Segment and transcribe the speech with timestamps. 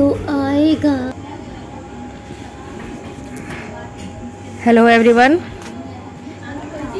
[0.00, 0.92] तो आएगा।
[4.64, 5.38] Hello everyone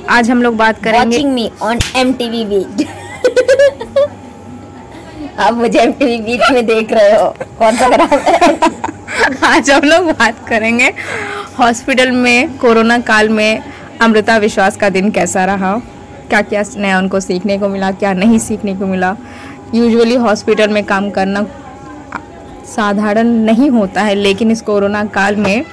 [0.08, 2.64] आज हम लोग बात करेंगे watching me on M T V
[5.38, 8.58] आप मुझे एम टी बीच में देख रहे हो। कौन सा ग्राम है?
[9.44, 10.92] आज हम लोग बात करेंगे
[11.58, 13.62] हॉस्पिटल में कोरोना काल में
[14.00, 15.74] अमृता विश्वास का दिन कैसा रहा?
[16.28, 19.16] क्या क्या नया उनको सीखने को मिला क्या नहीं सीखने को मिला?
[19.74, 21.46] यूजुअली हॉस्पिटल में काम करना
[22.70, 25.64] साधारण नहीं होता है लेकिन इस कोरोना काल में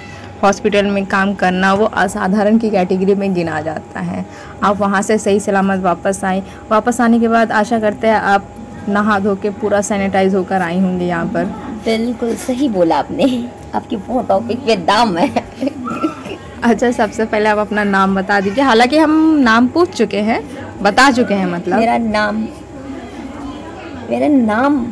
[0.44, 4.26] हॉस्पिटल में काम करना वो असाधारण की कैटेगरी में गिना जाता है।
[4.64, 8.50] आप वहाँ से सही सलामत वापस आए। वापस आने के बाद आशा करते हैं आप
[8.90, 11.46] नहा धो के पूरा सैनिटाइज होकर आई होंगे यहाँ पर।
[11.86, 13.26] बिल्कुल सही बोला आपने।
[13.76, 15.44] आपकी वो टॉपिक पे दाम है।
[16.64, 20.42] अच्छा सबसे पहले आप अपना नाम बता दीजिए। हालाँकि हम नाम पूछ चुके हैं
[20.82, 22.48] बता चुके हैं मतलब। मेरा नाम
[24.10, 24.86] मेरा नाम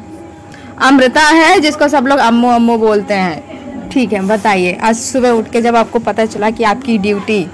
[0.83, 5.51] अमृता है जिसको सब लोग अम्मू अम्मू बोलते हैं। ठीक है बताइए। आज सुबह उठ
[5.51, 7.45] के जब आपको पता चला कि आपकी ड्यूटी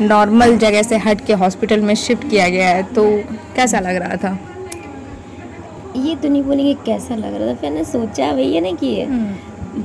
[0.00, 3.04] नॉर्मल जगह से हट के हॉस्पिटल में शिफ्ट किया गया है तो
[3.56, 4.38] कैसा लग रहा था?
[5.96, 9.06] ये तो नहीं बोलेंगे कैसा लग रहा था फिर मैंने सोचा भैया ना कि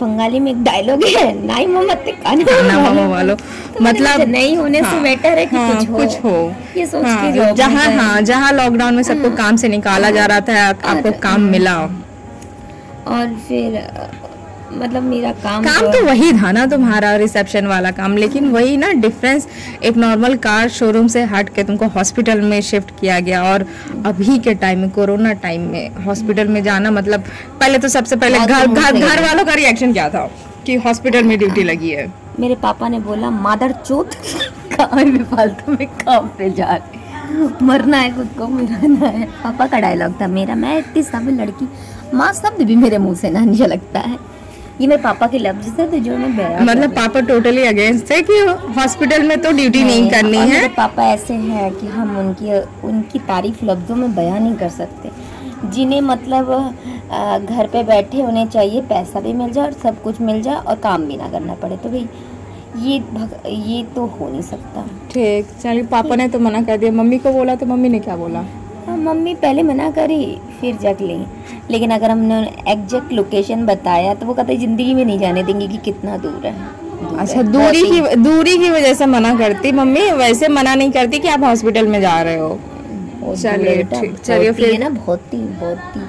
[0.02, 3.36] बंगाली में एक डायलॉग है नाई मोहम्मद ना मामा वालो।
[3.82, 6.86] मतलब नहीं होने हाँ, से हाँ, बेटर है कि हाँ, कुछ हो। कुछ हो। ये
[6.86, 10.68] सोच हाँ, के जहाँ हाँ जहाँ लॉकडाउन में सबको काम से निकाला जा रहा था
[10.68, 11.76] आपको काम मिला।
[13.08, 13.82] और फिर
[14.74, 18.92] मतलब मेरा काम काम तो वही था ना तुम्हारा रिसेप्शन वाला काम लेकिन वही ना
[19.02, 19.48] डिफरेंस
[19.84, 23.66] एक नॉर्मल कार शोरूम से हट के तुमको हॉस्पिटल में शिफ्ट किया गया और
[24.06, 27.24] अभी के टाइम में कोरोना टाइम में हॉस्पिटल में जाना मतलब
[27.60, 30.30] पहले तो सबसे पहले घर घर घर वालों का रिएक्शन क्या था
[30.66, 32.12] कि हॉस्पिटल में ड्यूटी लगी है?
[32.40, 34.14] मेरे पापा ने बोला मादर चोत
[34.82, 37.02] फालतू में काम पे जा रहे
[37.66, 41.68] मरना है खुद को मरना है। पापा का डायलॉग था मेरा मैं इतनी सब लड़की
[42.14, 44.18] माँ शब्द भी मेरे मुँह से ना लगता है।
[44.82, 48.38] ये मेरे पापा के लफ्ज थे तो जो मैं मतलब पापा टोटली अगेंस्ट है कि
[48.78, 50.68] हॉस्पिटल में तो ड्यूटी नहीं करनी है?
[50.70, 55.10] पापा ऐसे हैं कि हम उनकी उनकी तारीफ़ लफ्ज़ों में बयां नहीं कर सकते।
[55.66, 56.50] जिन्हें मतलब
[57.46, 60.76] घर पे बैठे उन्हें चाहिए पैसा भी मिल जाए और सब कुछ मिल जाए और
[60.80, 62.08] काम भी ना करना पड़े। तो भाई
[62.80, 66.92] ये भग, ये तो हो नहीं सकता। ठीक चलिए पापा ने तो मना कर दिया।
[66.92, 68.40] मम्मी को बोला तो मम्मी ने क्या बोला?
[68.88, 70.26] हाँ, मम्मी पहले मना करी
[70.60, 71.16] फिर जग ली।
[71.74, 72.40] लेकिन अगर हमने
[72.72, 76.54] एग्जैक्ट लोकेशन बताया तो वो कहते ज़िंदगी में नहीं जाने देंगे कि कितना दूर है।
[77.04, 80.92] दूर अच्छा है, दूरी की दूरी की वजह से मना करती मम्मी वैसे मना नहीं
[80.92, 82.58] करती कि आप हॉस्पिटल में जा रहे हो।
[83.36, 83.84] चलिए,
[84.24, 86.02] चलिए फिर- ना बहुत ही बहुत ही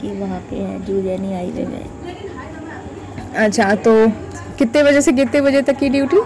[0.00, 2.14] कि वहाँ पे है जूलियनी हाईवे में
[3.46, 3.94] अच्छा तो
[4.58, 6.16] कितने बजे से कितने बजे तक की ड्यूटी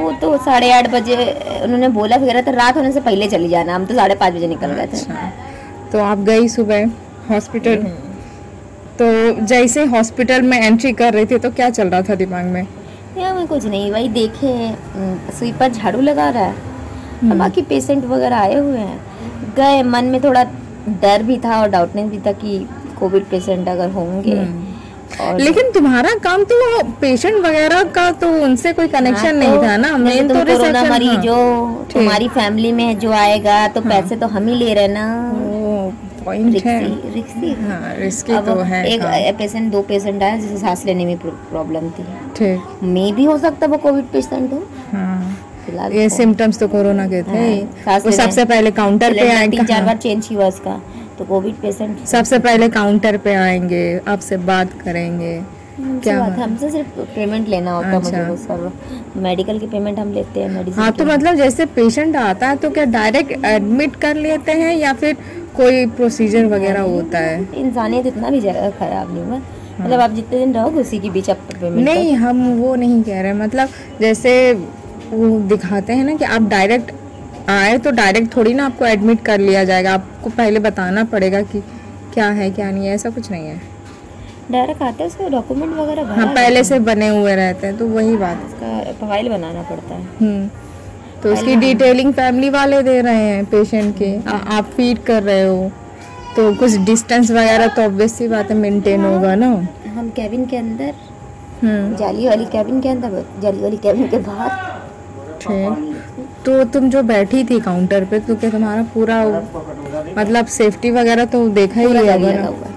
[0.00, 1.16] वो तो साढ़े आठ बजे
[1.64, 4.46] उन्होंने बोला फिर तो रात होने से पहले चली जाना। हम तो साढ़े पाँच बजे
[4.46, 5.30] निकल गए थे। अच्छा
[5.92, 6.84] तो आप गई सुबह?
[7.30, 7.76] हॉस्पिटल।
[8.98, 9.06] तो
[9.46, 12.66] जैसे हॉस्पिटल में एंट्री कर रही थी तो क्या चल रहा था दिमाग में?
[13.18, 14.52] यहाँ में कुछ नहीं वही देखे
[15.38, 16.68] स्वीपर झाड़ू लगा रहा है।
[17.22, 20.44] और बाकी पेशेंट वगैरह आए हुए हैं। गए मन में थोड़ा
[21.02, 22.58] डर भी था और डाउटनेस भी था कि
[23.00, 24.36] कोविड पेशेंट अगर होंगे।
[25.20, 26.56] और लेकिन तुम्हारा काम तो
[27.00, 30.76] पेशेंट वगैरह का तो उनसे कोई कनेक्शन हाँ, नहीं तो था ना। मेन तो मरीज़
[30.76, 31.36] हाँ। जो
[31.92, 35.59] तुम्हारी फैमिली में जो आएगा तो पैसे तो हम ही ले रहे हैं ना। वो
[36.24, 36.78] पॉइंट है।
[37.14, 41.04] रिक्सी हाँ रिस्की अब तो है एक हाँ। पेशेंट दो पेशेंट आए जिसे सांस लेने
[41.04, 42.04] में प्रॉब्लम थी।
[42.36, 46.68] ठीक। मे भी हो सकता है वो कोविड पेशेंट हो। हाँ। ये तो- सिम्टम्स तो
[46.68, 47.38] कोरोना के थे।
[47.86, 50.80] हाँ, वो सबसे पहले काउंटर पे आए तीन चार बार चेंज हुआ उसका
[51.18, 55.59] तो कोविड पेशेंट सबसे पहले काउंटर पे आएँगे आपसे बात करेंगे।
[56.02, 56.38] क्या बात बात?
[56.38, 60.48] है। हमसे सिर्फ़ पेमेंट लेना होता है मुझे अच्छा। मेडिकल की पेमेंट हम लेते हैं
[60.48, 64.74] मेडिसिन हाँ तो मतलब जैसे पेशेंट आता है तो क्या डायरेक्ट एडमिट कर लेते हैं
[64.76, 65.16] या फिर
[65.56, 67.40] कोई प्रोसीजर वगैरह होता है?
[67.56, 69.40] इंसानियत इतना भी जगह खराब नहीं हुआ।
[69.80, 73.20] मतलब आप जितने दिन रहोगे उसी के बीच आप पेमेंट नहीं हम वो नहीं कह
[73.20, 73.68] रहे मतलब
[74.00, 74.32] जैसे
[75.10, 76.92] वो दिखाते हैं ना कि आप डायरेक्ट
[77.50, 81.60] आए तो डायरेक्ट थोड़ी ना आपको एडमिट कर लिया जाएगा। आपको पहले बताना पड़ेगा कि
[82.14, 83.60] क्या है क्या नहीं है ऐसा कुछ नहीं है।
[84.50, 87.86] डायरेक्ट आता है उसका डॉक्यूमेंट वगैरह भरा हाँ पहले से बने हुए रहते हैं तो
[87.88, 90.48] वही बात। उसका फ़ाइल बनाना पड़ता है। हम्म
[91.22, 95.42] तो उसकी डिटेलिंग फैमिली वाले दे रहे हैं पेशेंट के। आ, आप फ़ीड कर रहे
[95.42, 95.70] हो
[96.36, 99.46] तो कुछ डिस्टेंस वगैरह तो ऑब्वियस सी बात है। मेंटेन होगा ना।
[99.96, 100.94] हम कैबिन के अंदर
[101.62, 104.50] हम्म। जाली वाली कैबिन के अंदर जाली वाली कैबिन के बाहर।
[105.40, 105.96] ठीक।
[106.46, 109.24] तो तुम जो बैठी थी काउंटर पे तो क्या तुम्हारा पूरा
[110.18, 112.69] मतलब सेफ्टी वगैरह तो देखा ही है।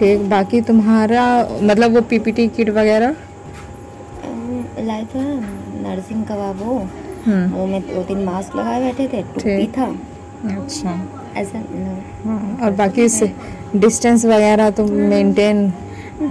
[0.00, 1.22] ठीक बाकी तुम्हारा
[1.62, 3.14] मतलब वो पीपीटी किट वगैरह?
[4.80, 5.22] लाए था
[5.82, 6.78] नर्सिंग का वो वो
[7.26, 9.88] हम्म। मुँह में दो तीन मास्क लगाए बैठे थे टोपी था।
[10.56, 10.94] अच्छा।
[11.36, 11.58] ऐसा
[12.24, 13.08] हाँ और बाकी
[13.76, 15.68] डिस्टेंस वगैरह तो मेंटेन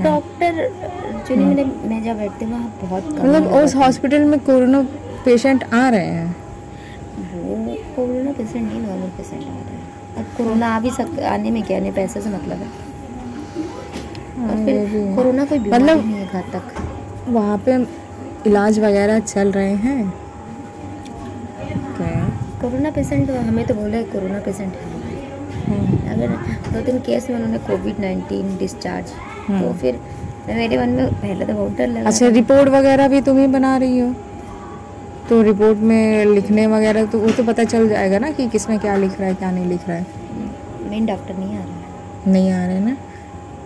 [0.04, 4.82] डॉक्टर एक्चुअली मेरे मैं जब बैठती हूँ वहाँ बहुत मतलब उस हॉस्पिटल में कोरोना
[5.26, 6.28] पेशेंट आ रहे हैं?
[6.28, 9.88] हैं। वो कोरोना पेशेंट नहीं नॉर्मल पेशेंट आ रहे हैं।
[10.18, 12.89] अब कोरोना आ भी सक आने में क्या नहीं पैसे से मतलब है।
[14.44, 16.62] और हाँ, फिर है। कोरोना कोई मतलब- नहीं है घातक
[17.28, 17.86] वहाँ पे
[18.50, 20.14] इलाज वगैरह चल रहे हैं?
[21.98, 22.30] क्या?
[22.62, 25.00] कोरोना पेशेंट हमें तो बोला है कोरोना पेशेंट है।
[25.66, 26.28] हम्म, अगर
[26.74, 30.00] दो तीन केस में उन्होंने कोविड नाइन्टीन डिस्चार्ज तो हम्म। फिर
[30.48, 33.78] मेरे मन में पहले तो बहुत डर लगा। अच्छा रिपोर्ट वगैरह भी तुम ही बना
[33.78, 34.16] रही हो?
[35.30, 38.96] तो रिपोर्ट में लिखने वगैरह तो वो तो पता चल जाएगा ना कि किसमें क्या
[38.96, 40.06] लिख रहा है क्या नहीं लिख रहा है।
[40.90, 42.98] मेन डॉक्टर नहीं आ रहा है। नहीं आ रहे ना?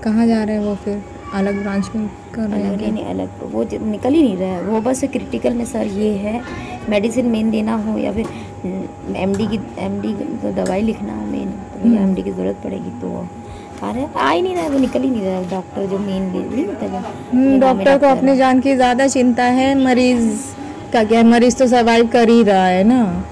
[0.03, 1.01] कहाँ जा रहे हैं वो फिर?
[1.33, 4.81] अलग ब्रांच में कर रहे हैं नहीं अलग वो निकल ही नहीं रहा है। वो
[4.81, 6.41] बस क्रिटिकल में सर ये है
[6.89, 8.25] मेडिसिन मेन देना हो या फिर
[9.17, 13.15] एमडी की एमडी तो दवाई लिखना हो मेन तो हम्म। एमडी की ज़रूरत पड़ेगी तो
[13.81, 15.97] आ रहा है। आ ही नहीं रहा वो निकल ही नहीं रहा है। डॉक्टर जो
[15.99, 20.43] मेन नहीं हम्म, जो डॉक्टर को अपने जान की ज़्यादा चिंता है मरीज़
[20.93, 21.19] का क्या?
[21.19, 23.23] है, मरीज़ तो सर्वाइव कर ही रहा है ना।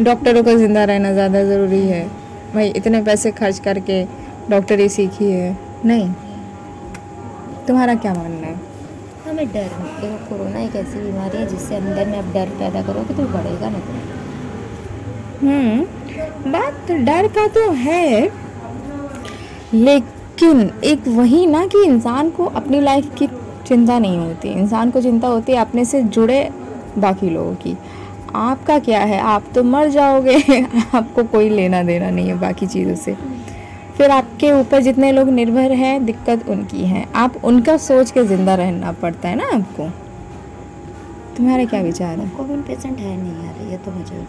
[0.00, 2.06] डॉक्टरों को ज़िंदा रहना ज़्यादा ज़रूरी है।
[2.54, 4.04] भाई इतने पैसे खर्च करके
[4.50, 6.12] डॉक्टरी सीखी है। नहीं।
[7.68, 8.60] तुम्हारा क्या मानना है?
[9.28, 9.68] हमें डर
[10.00, 13.68] देखो कोरोना एक ऐसी बीमारी है जिससे अंदर में आप डर पैदा करोगे तो बढ़ेगा
[13.68, 14.16] ना। तो
[15.46, 18.32] हम्म बात डर का तो है
[19.74, 23.28] लेकिन एक वही ना कि इंसान को अपनी लाइफ की
[23.66, 26.50] चिंता नहीं होती। इंसान को चिंता होती है अपने से जुड़े
[26.98, 27.76] बाकी लोगों की।
[28.34, 29.20] आपका क्या है?
[29.20, 30.62] आप तो मर जाओगे।
[30.94, 33.16] आपको कोई लेना देना नहीं है बाकी चीज़ों से।
[33.96, 38.54] फिर आपके ऊपर जितने लोग निर्भर हैं दिक्कत उनकी है। आप उनका सोच के ज़िंदा
[38.54, 39.88] रहना पड़ता है ना आपको?
[41.36, 42.28] तुम्हारा क्या विचार है?
[42.36, 44.26] कोविड पेशेंट है नहीं यार ये तो मुझे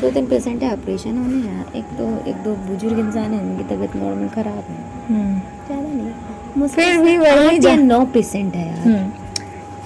[0.00, 3.64] दो तीन पेशेंट है ऑपरेशन होने हैं एक तो एक दो बुज़ुर्ग इंसान है उनकी
[3.64, 4.78] तबीयत नॉर्मल खराब है।
[5.08, 9.23] हम्म। ज़्यादा नहीं। फिर भी वही नौ पेशेंट है यार। हम्म।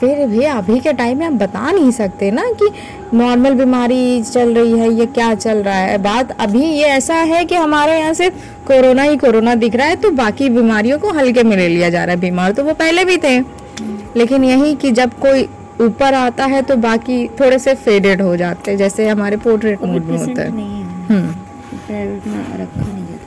[0.00, 2.71] फिर भी अभी के टाइम में आप बता नहीं सकते ना कि
[3.15, 7.45] नॉर्मल बीमारी चल रही है ये क्या चल रहा है। बात अभी ये ऐसा है
[7.45, 8.29] कि हमारे यहाँ से
[8.67, 12.05] कोरोना ही कोरोना दिख रहा है तो बाकी बीमारियों को हल्के में ले लिया जा
[12.05, 13.39] रहा है। बीमार तो वो पहले भी थे।
[14.17, 15.49] लेकिन यही कि जब कोई
[15.81, 20.05] ऊपर आता है तो बाकी थोड़े से फेडेड हो जाते हैं जैसे हमारे पोर्ट्रेट मूड
[20.05, 21.27] में होता है। हम्म।
[21.87, 23.27] प्राइवेट में रखा नहीं जाता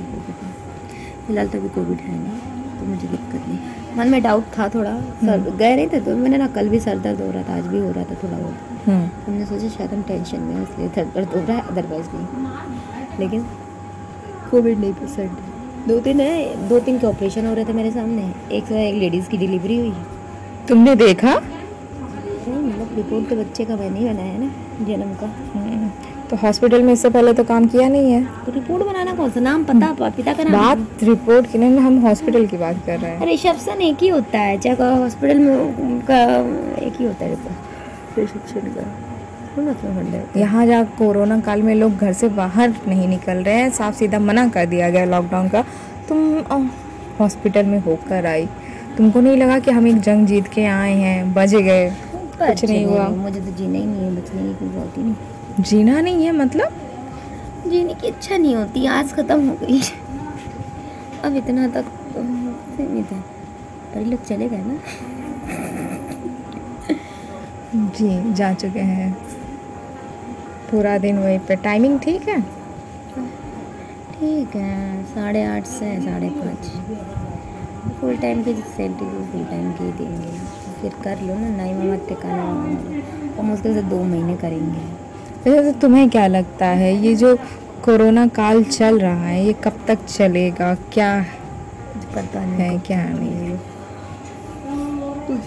[1.28, 3.60] फ़िलहाल तो अभी कोविड है नहीं तो मुझे दिक्कत नहीं।
[3.98, 7.00] मन में डाउट था थोड़ा। सर गए नहीं थे तो मैंने ना कल भी सर
[7.00, 9.94] दर्द हो रहा था आज भी हो रहा था थोड़ा बहुत। हम्म। हमने सोचा शायद
[9.94, 13.46] हम टेंशन में इसलिए सर दर्द हो रहा है अदरवाइज़ नहीं। लेकिन
[14.52, 15.32] कोविड नहीं पेशेंट
[15.88, 18.96] दो तीन है दो तीन के ऑपरेशन हो रहे थे मेरे सामने। एक से एक
[18.96, 19.94] लेडीज़ की डिलीवरी हुई।
[20.68, 21.36] तुमने देखा?
[22.48, 25.71] मतलब रिपोर्ट तो बच्चे का मैंने ही बनाया है ना जन्म का। हम्म,
[26.31, 29.39] तो हॉस्पिटल में इससे पहले तो काम किया नहीं है। तो रिपोर्ट बनाना कौन सा?
[29.39, 30.54] नाम पता पिता का नाम?
[30.54, 34.39] बात रिपोर्ट की नहीं हम हॉस्पिटल की बात कर रहे हैं। रिसेप्शन एक ही होता
[34.39, 36.19] है चाहे हॉस्पिटल में का
[36.86, 37.31] एक ही होता है
[38.18, 43.69] रिसेप्शन का। यहाँ जहाँ कोरोना काल में लोग घर से बाहर नहीं निकल रहे हैं
[43.72, 45.63] साफ़ सीधा मना कर दिया गया लॉकडाउन का।
[46.10, 46.69] तुम
[47.19, 48.45] हॉस्पिटल में होकर आई।
[48.98, 51.89] तुमको नहीं लगा कि हम एक जंग जीत के आए हैं बच गए?
[52.16, 55.16] कुछ नहीं हुआ। मुझे तो जीना ही नहीं है बचने की कोई बात ही नहीं।
[55.59, 56.74] जीना नहीं है मतलब?
[57.68, 59.81] जीने की इच्छा नहीं होती आज खत्म हो गई।
[61.24, 62.24] अब इतना तक तो
[62.75, 63.20] सीमित है
[63.93, 64.79] पर लोग चले गए ना।
[67.75, 69.12] जी जा चुके हैं।
[70.72, 72.41] पूरा दिन वहीं पे। टाइमिंग ठीक है?
[74.12, 79.91] ठीक है साढ़े आठ से साढ़े पाँच। फुल टाइम की सैलरी तो फुल टाइम की
[79.93, 80.39] देंगे।
[80.81, 82.43] फिर कर लो ना नाई मामा टिकाना
[83.38, 85.11] और मुश्किल से दो महीने करेंगे।
[85.45, 87.36] वैसे तो तुम्हें क्या लगता है ये जो
[87.83, 90.74] कोरोना काल चल रहा है ये कब तक चलेगा?
[90.93, 91.13] क्या
[92.15, 93.57] पता नहीं। है क्या नहीं
[95.27, 95.39] कुछ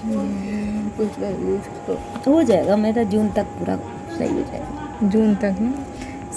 [0.96, 3.76] कुछ हो जाएगा मेरा जून तक पूरा
[4.18, 5.72] सही हो जाएगा। जून तक ना?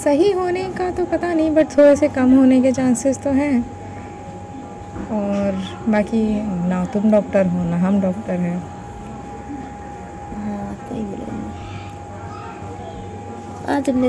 [0.04, 3.60] सही होने का तो पता नहीं बट थोड़े से कम होने के चांसेस तो हैं।
[5.12, 6.22] और बाकी
[6.68, 8.60] ना तुम डॉक्टर हो ना हम डॉक्टर हाँ।
[13.68, 14.08] आज हमने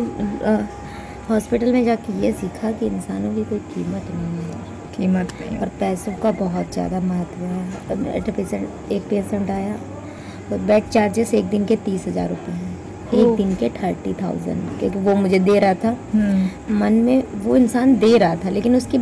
[1.30, 4.58] हॉस्पिटल में जाके ये सीखा कि इंसानों की कोई कीमत नहीं है
[4.96, 9.76] कीमत नहीं और पैसों का बहुत ज़्यादा महत्व है। मेरे पेशेंट एक पेशेंट आया
[10.50, 12.78] तो बेड चार्जेस एक दिन के तीस हज़ार रुपये हैं।
[13.14, 17.56] एक दिन के थर्टी थाउज़ेंड क्योंकि वो मुझे दे रहा था। हम्म। मन में वो
[17.56, 18.98] इंसान दे रहा था लेकिन उसकी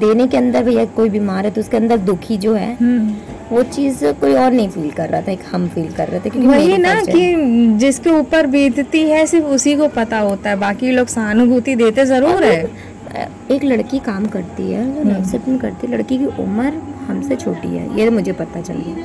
[0.00, 3.14] देने के अंदर भैया कोई बीमार है तो उसके अंदर दुखी जो है हम्म।
[3.52, 6.30] वो चीज़ कोई और नहीं फील कर रहा था एक हम फील कर रहे थे
[6.30, 7.34] क्योंकि वही ना कि
[7.78, 12.44] जिसके ऊपर बीतती है सिर्फ़ उसी को पता होता है बाकी लोग सहानुभूति देते ज़रूर
[12.44, 12.60] है।
[13.50, 16.72] एक लड़की काम करती है जो नर्सिंग करती है लड़की की उम्र
[17.08, 19.04] हमसे छोटी है ये मुझे पता चल गया।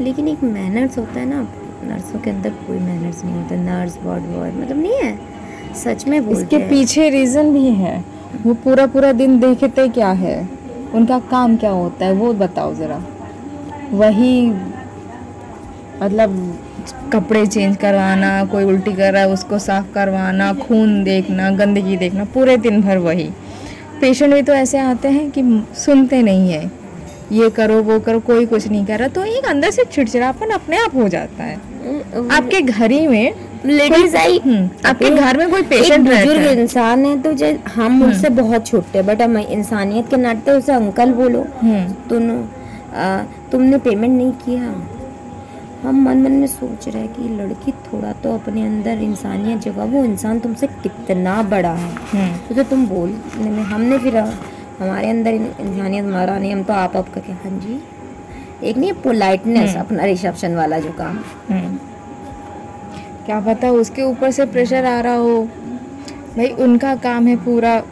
[0.00, 1.40] लेकिन एक मैनर्स होता है ना
[1.84, 6.24] नर्सों के अंदर कोई मैनर्स नहीं होता नर्स वार्ड बॉय मतलब नहीं है सच में
[6.26, 8.02] बोलते इसके पीछे रीजन भी है
[8.44, 10.36] वो पूरा पूरा दिन देखते क्या है
[10.94, 13.00] उनका काम क्या होता है वो बताओ जरा।
[13.92, 14.50] वही
[16.02, 16.58] मतलब
[17.12, 22.24] कपड़े चेंज करवाना कोई उल्टी कर रहा है उसको साफ़ करवाना खून देखना गंदगी देखना
[22.34, 23.28] पूरे दिन भर वही।
[24.00, 25.42] पेशेंट भी तो ऐसे आते हैं कि
[25.76, 26.70] सुनते नहीं है।
[27.32, 30.76] ये करो वो करो कोई कुछ नहीं कर रहा तो एक अंदर से चिड़चिड़ापन अपने
[30.78, 31.56] आप हो जाता है।
[32.30, 33.34] आपके घर ही में
[33.66, 37.34] लेडीज़ आई हम्म, आपके घर में कोई पेशेंट बुज़ुर्ग हम्म। इंसान है तो
[37.74, 42.42] हम मुझसे बहुत छोटे बट हम इंसानियत के नाते उसे अंकल बोलो हम्म।
[42.94, 44.84] आ, तुमने पेमेंट नहीं किया।
[45.82, 49.84] हम मन मन में सोच रहे हैं कि लड़की थोड़ा तो अपने अंदर इंसानियत जगह
[49.84, 55.10] वो इंसान तुमसे कितना बड़ा है। हम्म। तो, तो तुम बोलने में हमने फिर हमारे
[55.10, 57.82] अंदर इंसानियत मारा नहीं हम तो आप आप करके हाँ जी।
[58.64, 61.78] एक नहीं पोलाइटनेस अपना रिसेप्शन वाला जो काम। हम्म।
[63.26, 65.42] क्या पता उसके ऊपर से प्रेशर आ रहा हो।
[66.36, 67.82] भाई उनका काम है पूरा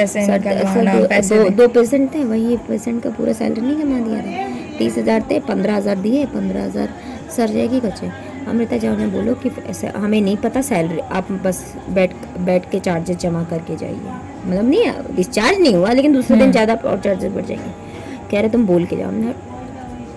[0.00, 4.20] निकलवाना दो, पैसे दो, दो पेशेंट थे वही पेशेंट का पूरा सैलरी नहीं जमा दिया
[4.20, 6.88] था। तीस हज़ार थे पंद्रह हज़ार दिए पंद्रह हज़ार।
[7.36, 8.10] सर जाएगी कच्चे
[8.48, 9.48] अमृता जाओ ने बोलो कि
[9.86, 12.12] हमें नहीं पता सैलरी आप बस बैठ
[12.46, 14.12] बैठ के चार्जेस जमा करके जाइए।
[14.46, 17.72] मतलब नहीं डिस्चार्ज नहीं हुआ लेकिन दूसरे दिन ज़्यादा और चार्जेस बढ़ जाएँगे।
[18.30, 19.32] कह रहे तुम बोल के जाओ। हमने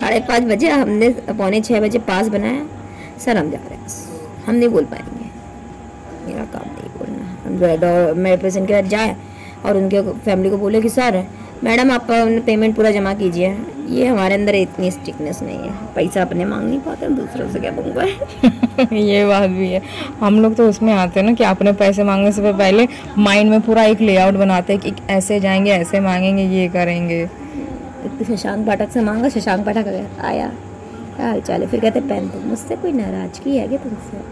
[0.02, 2.66] साढ़े पाँच बजे हमने पौने छः बजे पास बनाया।
[3.26, 3.88] सर हम जा रहे हैं।
[4.46, 5.30] हम नहीं बोल पाएँगे।
[6.28, 9.16] मेरा काम नहीं बोलना। मेरे पेशेंट के साथ जाए।
[9.66, 11.24] और उनके फैमिली को बोले कि सर
[11.64, 12.08] मैडम आप
[12.46, 13.56] पेमेंट पूरा जमा कीजिए।
[13.90, 17.60] ये हमारे अंदर इतनी स्ट्रिक्टनेस नहीं है। पैसा अपने मांग नहीं पाते हम दूसरों से
[17.60, 19.82] क्या मांगवाए ये बात भी है।
[20.20, 22.88] हम लोग तो उसमें आते हैं ना कि अपने पैसे मांगने से पहले
[23.18, 27.26] माइंड में पूरा एक लेआउट बनाते हैं कि ऐसे जाएँगे ऐसे मांगेंगे ये करेंगे।
[28.28, 29.88] शशांक पाठक से मांगा शशांक पाठक
[30.22, 30.48] आया
[31.16, 31.68] क्या हाल चाल है?
[31.68, 34.24] फिर कहते पहन तुम मुझसे कोई नाराज़गी है क्या तुमसे?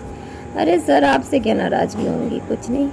[0.62, 2.40] अरे सर आपसे क्या नाराज़गी होंगी?
[2.40, 2.90] कुछ नहीं।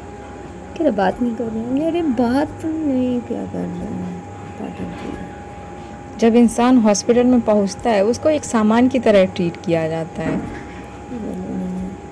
[0.81, 4.15] रहे बात नहीं कर रहे हैं अरे बात तो नहीं क्या कर रहे हैं?
[4.59, 9.87] पाठक जी। जब इंसान हॉस्पिटल में पहुँचता है उसको एक सामान की तरह ट्रीट किया
[9.89, 10.39] जाता है।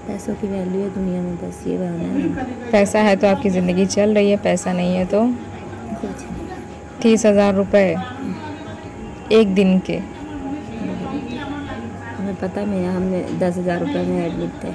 [0.07, 4.15] पैसों की वैल्यू है दुनिया में बस ये है। पैसा है तो आपकी ज़िंदगी चल
[4.15, 5.21] रही है पैसा नहीं है तो
[7.03, 7.97] तीस हज़ार रुपये
[9.33, 9.97] एक दिन के।
[12.17, 14.73] हमें पता है मेरा हमने दस हज़ार रुपये में एडमिट थे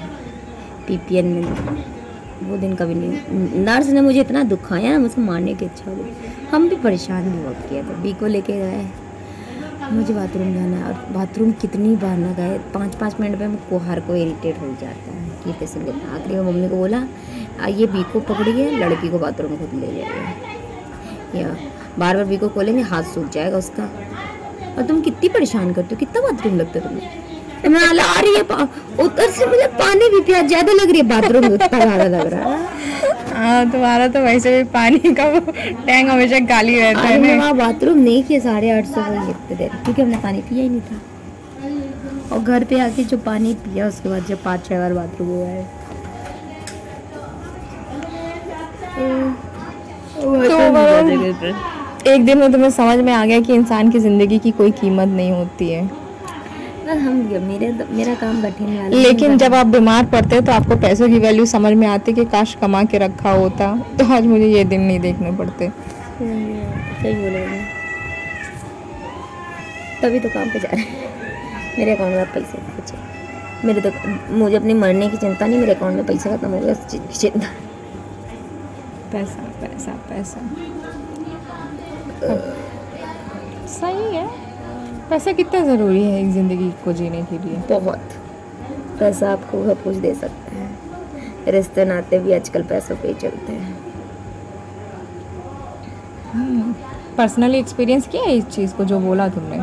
[0.86, 1.44] पीपीएन में।
[2.42, 5.96] वो दिन कभी नहीं नर्स ने मुझे इतना दुखाया ना मुझसे मारने की इच्छा हो
[5.96, 6.12] गई
[6.52, 8.86] हम भी परेशान भी बहुत किया था बी को लेके गए
[9.92, 14.00] मुझे बाथरूम जाना और बाथरूम कितनी बार ना गए। पाँच पाँच मिनट में मुझको हर
[14.00, 17.08] को इरीटेट हो जाता है। कि पेशेंट लेना आखिरी में मम्मी को बोला
[17.60, 21.56] "आ, ये बी को पकड़िए लड़की को बाथरूम खुद ले जाइए या
[21.98, 23.84] बार बार बी को खोलेंगे हाथ सूख जाएगा उसका।
[24.78, 27.22] और तुम कितनी परेशान करते हो कितना बाथरूम लगता है तुम्हें?
[27.22, 27.29] तो
[27.68, 28.42] मैं आ रही है
[29.04, 32.26] उधर से मुझे पानी भी प्यास ज़्यादा लग रही है बाथरूम में उतना ज़्यादा लग
[32.32, 32.58] रहा है।
[33.34, 37.56] हाँ तुम्हारा तो वैसे भी पानी का वो टैंक हमेशा खाली रहता है। ना वहाँ
[37.56, 40.80] बाथरूम नहीं किया साढ़े आठ सौ वही इतने देर क्योंकि हमने पानी पिया ही नहीं
[40.80, 41.00] था।
[42.32, 45.46] और घर पे आके जो पानी पिया उसके बाद जब पाँच छह बार बाथरूम हुआ
[45.46, 45.64] है
[50.16, 54.70] तो एक दिन में तुम्हें समझ में आ गया कि इंसान की ज़िंदगी की कोई
[54.72, 55.82] कीमत नहीं होती है।
[56.98, 61.08] हम मेरे मेरा काम कठिन वाला लेकिन जब आप बीमार पड़ते हो तो आपको पैसों
[61.08, 64.64] की वैल्यू समझ में आती कि काश कमा के रखा होता तो आज मुझे ये
[64.64, 65.68] दिन नहीं देखने पड़ते।
[66.18, 67.44] सही बोले
[70.02, 70.88] तभी तो काम पे जा रहे हैं।
[71.78, 73.08] मेरे अकाउंट में पैसे है।
[73.64, 73.90] मेरे तो
[74.34, 77.48] मुझे अपनी मरने की चिंता नहीं मेरे अकाउंट में पैसा खत्म हो गया चिंता।
[79.12, 80.40] पैसा पैसा पैसा।
[83.70, 84.26] सही है।
[85.10, 87.56] पैसा कितना ज़रूरी है एक ज़िंदगी को जीने के लिए?
[87.70, 88.12] बहुत।
[89.00, 93.52] पैसा आपको सब कुछ दे सकता है। रिश्ते नाते भी आजकल पैसों पे ही चलते
[93.52, 93.78] हैं।
[97.16, 99.58] पर्सनली एक्सपीरियंस किया है इस चीज़ को जो बोला तुमने?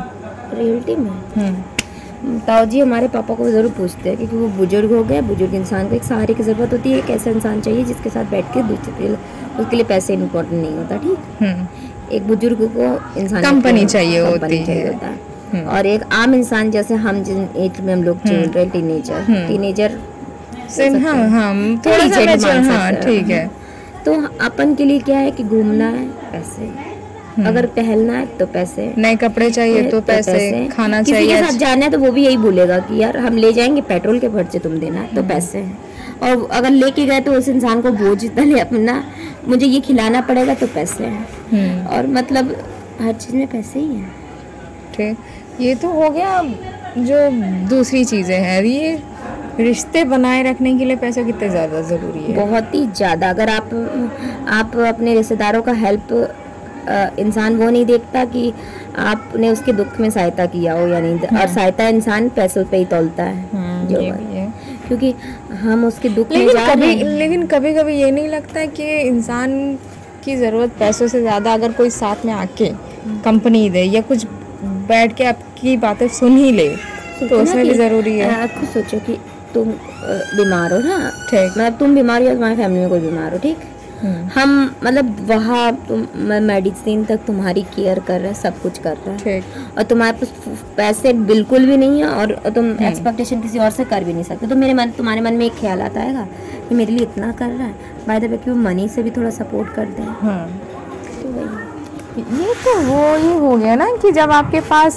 [0.57, 1.11] रियलिटी में?
[1.37, 5.53] हम्म। ताऊ जी हमारे पापा को ज़रूर पूछते हैं क्योंकि वो बुज़ुर्ग हो गए। बुज़ुर्ग
[5.55, 8.53] इंसान को एक सहारे की ज़रूरत होती है। एक ऐसा इंसान चाहिए जिसके साथ बैठ
[8.53, 9.15] के दूसरे
[9.59, 11.17] उसके लिए पैसे इम्पोर्टेंट नहीं होता ठीक?
[11.41, 11.67] हम्म।
[12.15, 14.99] एक बुज़ुर्ग को इंसान कंपनी चाहिए होती है।
[15.53, 18.69] हम्म। और एक आम इंसान जैसे हम जिन एज में हम लोग चल रहे हैं
[18.71, 19.99] टीनेजर हम्म। टीनेजर
[20.69, 21.53] सेम हाँ हाँ
[21.85, 23.49] थोड़ा सा Aged हाँ ठीक है।
[24.05, 26.71] तो अपन के लिए क्या है कि घूमना है पैसे।
[27.43, 31.57] अगर टहलना है तो पैसे। नए कपड़े चाहिए तो पैसे खाना किसी चाहिए के साथ
[31.57, 34.59] जाना है तो वो भी यही बोलेगा कि यार हम ले जाएँगे पेट्रोल के खर्चे
[34.59, 35.77] तुम देना तो हम्म। पैसे हैं।
[36.23, 39.03] और अगर लेके गए तो उस इंसान को बोझ इतना ले अपना
[39.47, 42.55] मुझे ये खिलाना पड़ेगा तो पैसे हैं। हम्म। और मतलब
[43.01, 44.11] हर चीज़ में पैसे ही हैं।
[44.95, 45.17] ठीक।
[45.59, 46.41] ये तो हो गया
[46.99, 47.29] जो
[47.69, 48.99] दूसरी चीज़ें हैं। ये
[49.59, 52.35] रिश्ते बनाए रखने के लिए पैसे कितने ज़्यादा ज़रूरी है?
[52.35, 53.73] बहुत ही ज़्यादा। अगर आप
[54.49, 56.13] आप अपने रिश्तेदारों का हेल्प
[57.19, 58.51] इंसान वो नहीं देखता कि
[58.99, 62.85] आपने उसके दुख में सहायता किया हो या नहीं। और सहायता इंसान पैसों पे ही
[62.85, 64.45] तोलता है। हम्म, जो है।
[64.87, 65.13] क्योंकि
[65.61, 68.67] हम उसके दुख में लेकिन जा कभी हैं। लेकिन कभी कभी ये नहीं लगता है
[68.69, 69.77] कि इंसान
[70.25, 72.69] की ज़रूरत पैसों से ज़्यादा अगर कोई साथ में आके
[73.23, 74.25] कंपनी दे या कुछ
[74.87, 76.67] बैठ के आपकी बातें सुन ही ले।
[77.19, 79.17] तो उसमें भी ज़रूरी है। आप खुद सोचो कि
[79.53, 80.97] तुम बीमार हो ना?
[81.29, 83.57] ठीक। मतलब तुम बीमार हो या तुम्हारी फैमिली में कोई बीमार हो ठीक?
[84.01, 86.05] हम्म, हम मतलब वहाँ तुम
[86.43, 90.33] मेडिसिन तक तुम्हारी केयर कर रहे हैं सब कुछ कर रहे। हैं और तुम्हारे पास
[90.77, 94.47] पैसे बिल्कुल भी नहीं है और तुम। एक्सपेक्टेशन किसी और से कर भी नहीं सकते।
[94.47, 96.27] तो मेरे मन तुम्हारे मन में एक ख्याल आता है
[96.69, 97.73] कि मेरे लिए इतना कर रहा है।
[98.07, 100.03] बाय द वे कि वो मनी से भी थोड़ा सपोर्ट कर दें
[102.17, 104.95] ये तो वो ही हो गया ना कि जब आपके पास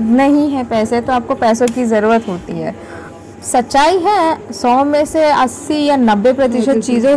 [0.00, 2.74] नहीं है पैसे तो आपको पैसों की ज़रूरत होती है।
[3.44, 7.16] सच्चाई है सौ में से अस्सी या नब्बे प्रतिशत चीज़ों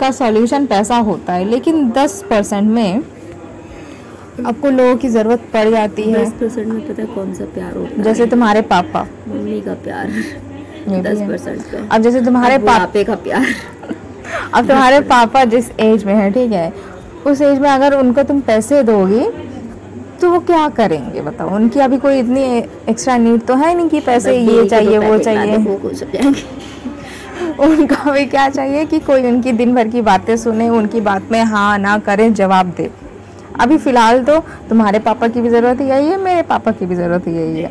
[0.00, 3.02] का सॉल्यूशन पैसा होता है लेकिन दस परसेंट में
[4.46, 7.76] आपको लोगों की ज़रूरत पड़ जाती है। दस परसेंट में पता है कौन सा प्यार
[7.76, 10.10] होता जैसे तुम्हारे पापा। मम्मी का प्यार।
[10.88, 13.46] दस है। परसेंट अब जैसे तुम्हारे पापे का प्यार।
[14.54, 16.72] अब तुम्हारे पापा जिस एज में है ठीक है
[17.26, 19.24] उस एज में अगर उनको तुम पैसे दोगी
[20.20, 21.54] तो वो क्या करेंगे बताओ?
[21.54, 22.42] उनकी अभी कोई इतनी
[22.88, 25.56] एक्स्ट्रा नीड तो है नहीं कि पैसे ये दो चाहिए वो चाहिए।
[27.60, 31.42] उनका भी क्या चाहिए कि कोई उनकी दिन भर की बातें सुने उनकी बात में
[31.44, 32.90] हाँ ना करे जवाब दे।
[33.60, 37.28] अभी फ़िलहाल तो तुम्हारे पापा की भी ज़रूरत यही है मेरे पापा की भी ज़रूरत
[37.28, 37.70] यही है।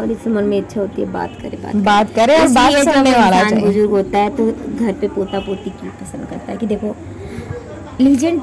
[0.00, 2.72] और इस मन में इच्छा होती है बात करे बात करे। बात करे और बात
[2.72, 6.58] सुनने वाला चाहिए। बुज़ुर्ग होता है तो घर पे पोता पोती की पसंद करता है
[6.58, 6.94] कि देखो
[8.00, 8.40] लीजेंड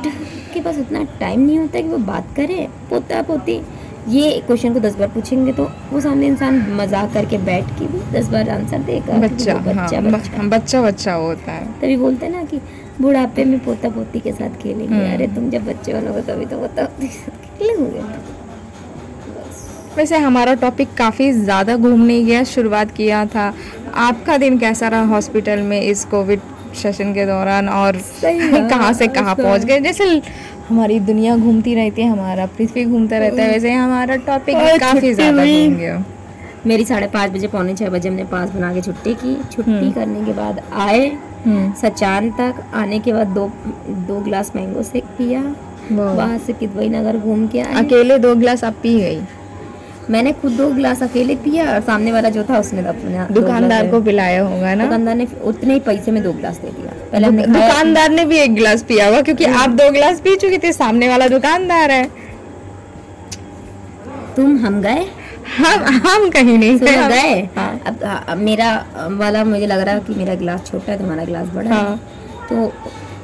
[0.54, 3.62] के पास उतना टाइम नहीं होता कि वो बात करे पोता पोती।
[4.10, 8.00] ये क्वेश्चन को दस बार पूछेंगे तो वो सामने इंसान मज़ाक करके बैठ के भी
[8.14, 12.26] दस बार आंसर देगा कि बच्चा हाँ बच्चा। बच्चा बच्चा बच्चा होता है। तभी बोलते
[12.26, 12.60] हैं ना कि
[13.02, 16.58] बुढ़ापे में पोता पोती के साथ खेलेंगे। हम्म। अरे तुम जब बच्चे बनोगे तभी तो
[16.58, 18.02] पोता पोती के साथ खेलेंगे।
[19.96, 23.54] वैसे हमारा टॉपिक काफ़ी ज़्यादा घूमने गया शुरुआत किया था।
[24.04, 26.40] आपका दिन कैसा रहा हॉस्पिटल में इस कोविड
[26.76, 30.06] सेशन के दौरान और कहाँ से कहाँ पहुँच गए। जैसे
[30.70, 35.46] हमारी दुनिया घूमती रहती है हमारा पृथ्वी घूमता रहता है वैसे हमारा टॉपिक काफ़ी ज़्यादा
[35.46, 36.04] घूम गया।
[36.68, 39.92] मेरी साढ़े पाँच बजे पौने छः बजे हमने पास बना के छुट्टी की। छुट्टी हम्म।
[39.92, 41.08] करने के बाद आए
[41.46, 43.52] हम्म, सचान तक। आने के बाद दो
[44.08, 45.42] दो ग्लास मैंगो शेक पिया।
[45.92, 49.20] वहाँ। से किदवई नगर घूम के आए। अकेले दो गिलास आप पी गई?
[50.10, 54.02] मैंने खुद दो गिलास अकेले पिया और सामने वाला जो था उसने अपने दुकानदार को
[54.02, 54.84] पिलाया होगा ना?
[54.84, 58.38] दुकानदार ने उतने ही पैसे में दो गिलास दे दिया। पहले हमने दुकानदार ने भी
[58.38, 62.04] एक गिलास पिया होगा क्योंकि आप दो गिलास पी चुकी थी सामने वाला दुकानदार है।
[64.36, 65.06] तुम हम गए?
[65.58, 68.74] हम हम कहीं नहीं सुनो गए। हाँ। अब अब मेरा
[69.12, 71.98] वाला मुझे लग रहा है कि मेरा गिलास छोटा है तुम्हारा गिलास बड़ा है। हाँ।
[72.50, 72.72] तो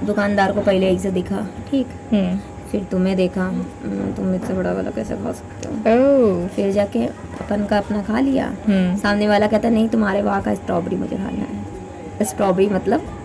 [0.06, 1.88] दुकानदार को पहले एक से दिखा ठीक?
[2.12, 2.39] हम्म।
[2.71, 6.47] फिर तुम्हें देखा हम्म, तुम मुझसे बड़ा वाला कैसे खा सकते हो?
[6.55, 10.53] फिर जाके अपन का अपना खा लिया। हम्म। सामने वाला कहता नहीं तुम्हारे वहाँ का
[10.55, 13.15] स्ट्रॉबेरी मुझे खाना है। स्ट्रॉबेरी मतलब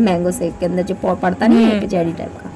[0.00, 2.50] मैंगो शेक के अंदर जो पड़ता नहीं है हम्म। जेडी टाइप का।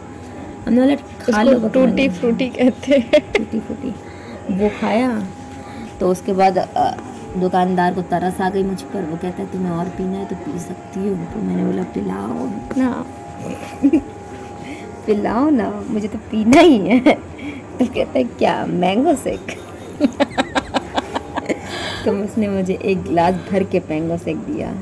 [0.66, 3.94] हमने बोला खा लो टूटी फ्रूटी कहते हैं। टूटी फूटी
[4.54, 5.10] वो खाया
[6.00, 6.58] तो उसके बाद
[7.38, 10.36] दुकानदार को तरस आ गई मुझ पर। वो कहता है तुम्हें और पीना है तो
[10.36, 12.90] पी सकती हो। तो मैंने बोला पिलाओ। ना।
[15.06, 17.00] पिलाओ ना मुझे तो पीना ही है।
[17.78, 19.40] तो कहता है क्या मैंगो शेक
[22.04, 24.74] तो उसने मुझे एक गिलास भर के मैंगो शेक दिया।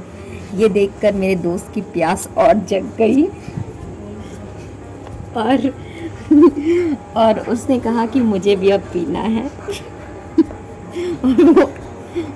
[0.55, 3.25] ये देखकर मेरे दोस्त की प्यास और जग गई।
[5.37, 5.75] और
[7.17, 9.45] और उसने कहा कि मुझे भी अब पीना है।
[11.25, 11.73] और वो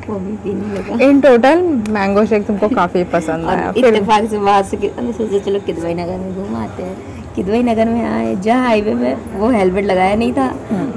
[0.09, 4.39] वो भी पीने लगा। इन टोटल मैंगो शेक तुमको काफ़ी पसंद आया। फिर इत्तेफाक से
[4.39, 8.05] वहाँ से कि- हमने सोचा चलो किदवई नगर में घूम आते हैं। किदवई नगर में
[8.05, 10.47] आए जहाँ हाईवे में वो हेलमेट लगाया नहीं था।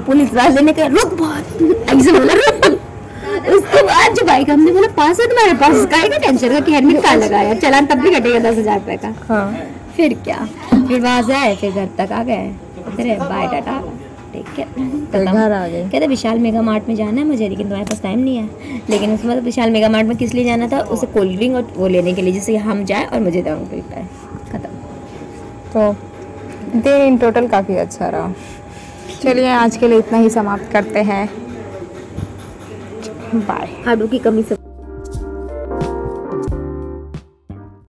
[0.06, 1.44] पुलिस वाले ने कहा रुक बहुत
[1.90, 2.80] ऐसे बोला रुक
[3.54, 5.86] उसके बाद जो बाइक हमने बोला पास है तुम्हारे पास?
[5.90, 7.54] काहे का टेंशन का कि हेलमेट कहाँ लगाया?
[7.60, 9.54] चलान तब भी कटेगा दस हज़ार रुपए का। हाँ।
[9.96, 10.36] फिर क्या?
[10.72, 12.52] फिर वहाँ से आए फिर घर तक आ गए।
[12.98, 13.80] अरे बाय टाटा
[14.32, 14.66] ठीक है।
[15.68, 18.80] गए। कहते विशाल मेगा मार्ट में जाना है मुझे लेकिन तुम्हारे पास टाइम नहीं है।
[18.90, 20.80] लेकिन उसमें तो विशाल मेगा मार्ट में किस लिए जाना था?
[20.94, 23.64] उसे कोल्ड ड्रिंक और वो लेने के लिए जिससे हम जाए और मुझे दाम
[24.52, 24.68] खत्म।
[25.74, 25.92] तो
[26.74, 28.32] दिन इन टोटल काफ़ी अच्छा रहा।
[29.22, 31.28] चलिए, आज के लिए इतना ही समाप्त करते हैं।
[33.34, 34.61] बाय। आलू की कमी से